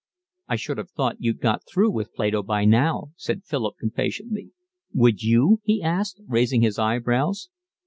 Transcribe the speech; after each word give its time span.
"I 0.47 0.55
should 0.55 0.79
have 0.79 0.89
thought 0.89 1.17
you'd 1.21 1.39
got 1.39 1.61
through 1.69 1.91
with 1.91 2.15
Plato 2.15 2.41
by 2.41 2.65
now," 2.65 3.11
said 3.17 3.43
Philip 3.45 3.75
impatiently. 3.83 4.49
"Would 4.95 5.21
you?" 5.21 5.61
he 5.63 5.83
asked, 5.83 6.19
raising 6.27 6.63
his 6.63 6.79
eyebrows. 6.79 7.51